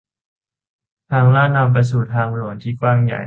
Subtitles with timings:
[1.11, 3.19] ทางลาดนำไปสู่ทางหลวงที่กว้างใหญ่